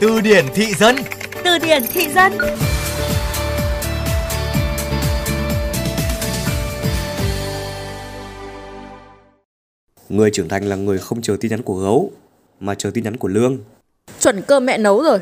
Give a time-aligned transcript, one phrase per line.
[0.00, 0.96] Từ điển thị dân
[1.44, 2.32] Từ điển thị dân
[10.08, 12.12] Người trưởng thành là người không chờ tin nhắn của gấu
[12.60, 13.58] mà chờ tin nhắn của lương.
[14.20, 15.18] Chuẩn cơm mẹ nấu rồi.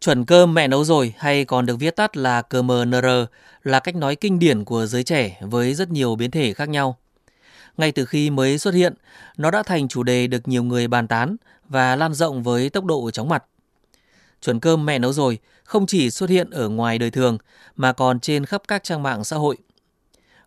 [0.00, 3.06] Chuẩn cơm mẹ nấu rồi hay còn được viết tắt là CMNR
[3.62, 6.96] là cách nói kinh điển của giới trẻ với rất nhiều biến thể khác nhau.
[7.76, 8.94] Ngay từ khi mới xuất hiện,
[9.36, 11.36] nó đã thành chủ đề được nhiều người bàn tán
[11.68, 13.44] và lan rộng với tốc độ chóng mặt.
[14.44, 17.38] Chuẩn cơm mẹ nấu rồi không chỉ xuất hiện ở ngoài đời thường
[17.76, 19.56] mà còn trên khắp các trang mạng xã hội.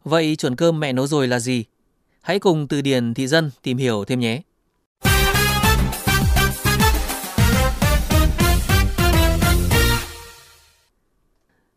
[0.03, 1.65] Vậy chuẩn cơm mẹ nấu rồi là gì?
[2.21, 4.41] Hãy cùng từ điển thị dân tìm hiểu thêm nhé.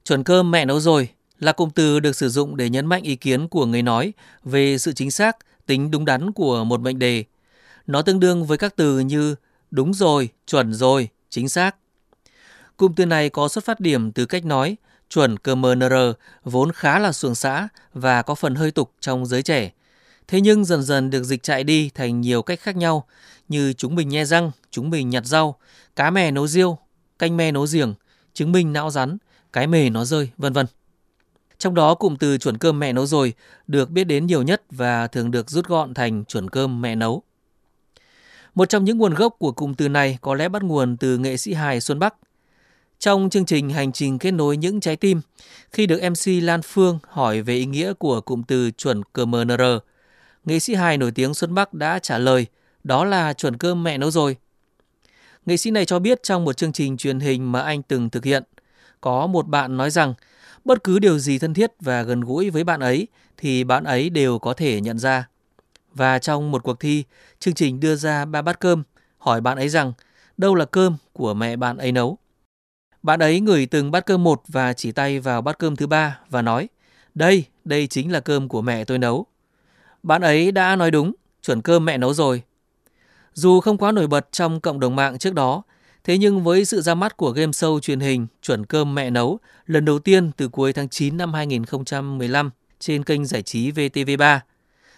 [0.04, 1.08] Chuẩn cơm mẹ nấu rồi
[1.38, 4.12] là cụm từ được sử dụng để nhấn mạnh ý kiến của người nói
[4.44, 7.24] về sự chính xác, tính đúng đắn của một mệnh đề.
[7.86, 9.34] Nó tương đương với các từ như
[9.70, 11.76] đúng rồi, chuẩn rồi, chính xác.
[12.80, 14.76] Cụm từ này có xuất phát điểm từ cách nói
[15.10, 15.94] chuẩn CMNR
[16.44, 19.70] vốn khá là xuồng xã và có phần hơi tục trong giới trẻ.
[20.28, 23.06] Thế nhưng dần dần được dịch chạy đi thành nhiều cách khác nhau
[23.48, 25.56] như chúng mình nhe răng, chúng mình nhặt rau,
[25.96, 26.78] cá mè nấu riêu,
[27.18, 27.94] canh me nấu giềng,
[28.32, 29.18] chứng minh não rắn,
[29.52, 30.66] cái mề nó rơi, vân vân.
[31.58, 33.32] Trong đó cụm từ chuẩn cơm mẹ nấu rồi
[33.66, 37.22] được biết đến nhiều nhất và thường được rút gọn thành chuẩn cơm mẹ nấu.
[38.54, 41.36] Một trong những nguồn gốc của cụm từ này có lẽ bắt nguồn từ nghệ
[41.36, 42.14] sĩ hài Xuân Bắc.
[43.00, 45.20] Trong chương trình Hành trình kết nối những trái tim,
[45.72, 49.62] khi được MC Lan Phương hỏi về ý nghĩa của cụm từ chuẩn CMNR,
[50.44, 52.46] nghệ sĩ hài nổi tiếng Xuân Bắc đã trả lời
[52.84, 54.36] đó là chuẩn cơm mẹ nấu rồi.
[55.46, 58.24] Nghệ sĩ này cho biết trong một chương trình truyền hình mà anh từng thực
[58.24, 58.42] hiện,
[59.00, 60.14] có một bạn nói rằng
[60.64, 63.06] bất cứ điều gì thân thiết và gần gũi với bạn ấy
[63.36, 65.28] thì bạn ấy đều có thể nhận ra.
[65.94, 67.04] Và trong một cuộc thi,
[67.38, 68.82] chương trình đưa ra ba bát cơm,
[69.18, 69.92] hỏi bạn ấy rằng
[70.36, 72.18] đâu là cơm của mẹ bạn ấy nấu.
[73.02, 76.18] Bạn ấy ngửi từng bát cơm một và chỉ tay vào bát cơm thứ ba
[76.30, 76.68] và nói,
[77.14, 79.26] đây, đây chính là cơm của mẹ tôi nấu.
[80.02, 81.12] Bạn ấy đã nói đúng,
[81.42, 82.42] chuẩn cơm mẹ nấu rồi.
[83.34, 85.62] Dù không quá nổi bật trong cộng đồng mạng trước đó,
[86.04, 89.38] Thế nhưng với sự ra mắt của game show truyền hình Chuẩn cơm mẹ nấu
[89.66, 92.50] lần đầu tiên từ cuối tháng 9 năm 2015
[92.80, 94.38] trên kênh giải trí VTV3,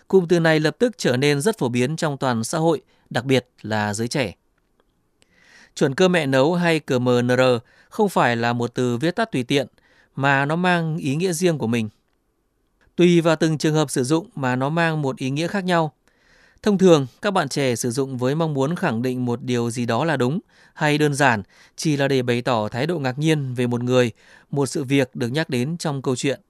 [0.08, 2.80] cụm từ này lập tức trở nên rất phổ biến trong toàn xã hội,
[3.10, 4.34] đặc biệt là giới trẻ.
[5.74, 7.40] Chuẩn cơ mẹ nấu hay CMNR
[7.88, 9.66] không phải là một từ viết tắt tùy tiện,
[10.16, 11.88] mà nó mang ý nghĩa riêng của mình.
[12.96, 15.92] Tùy vào từng trường hợp sử dụng mà nó mang một ý nghĩa khác nhau.
[16.62, 19.86] Thông thường, các bạn trẻ sử dụng với mong muốn khẳng định một điều gì
[19.86, 20.40] đó là đúng,
[20.74, 21.42] hay đơn giản
[21.76, 24.10] chỉ là để bày tỏ thái độ ngạc nhiên về một người,
[24.50, 26.40] một sự việc được nhắc đến trong câu chuyện.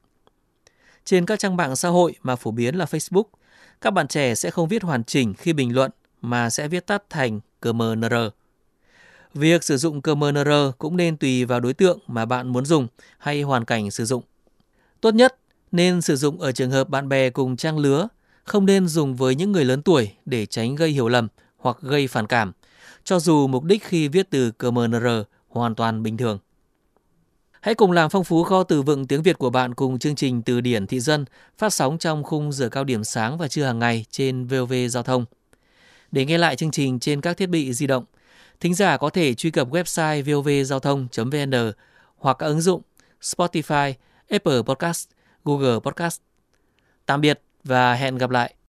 [1.04, 3.24] Trên các trang mạng xã hội mà phổ biến là Facebook,
[3.80, 5.90] các bạn trẻ sẽ không viết hoàn chỉnh khi bình luận
[6.20, 8.14] mà sẽ viết tắt thành CMNR.
[9.34, 12.86] Việc sử dụng CMNR cũng nên tùy vào đối tượng mà bạn muốn dùng
[13.18, 14.22] hay hoàn cảnh sử dụng.
[15.00, 15.36] Tốt nhất
[15.72, 18.08] nên sử dụng ở trường hợp bạn bè cùng trang lứa,
[18.44, 22.06] không nên dùng với những người lớn tuổi để tránh gây hiểu lầm hoặc gây
[22.06, 22.52] phản cảm
[23.04, 25.06] cho dù mục đích khi viết từ CMNR
[25.48, 26.38] hoàn toàn bình thường.
[27.60, 30.42] Hãy cùng làm phong phú kho từ vựng tiếng Việt của bạn cùng chương trình
[30.42, 31.24] Từ điển thị dân
[31.58, 35.02] phát sóng trong khung giờ cao điểm sáng và trưa hàng ngày trên VOV Giao
[35.02, 35.24] thông.
[36.12, 38.04] Để nghe lại chương trình trên các thiết bị di động,
[38.62, 41.72] thính giả có thể truy cập website vovgiao thông.vn
[42.16, 42.82] hoặc các ứng dụng
[43.20, 43.92] Spotify,
[44.30, 45.08] Apple Podcast,
[45.44, 46.20] Google Podcast.
[47.06, 48.54] Tạm biệt và hẹn gặp lại.